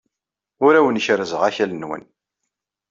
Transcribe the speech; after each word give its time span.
Ur 0.65 0.73
awen-kerrzeɣ 0.75 1.41
akal-nwen. 1.49 2.03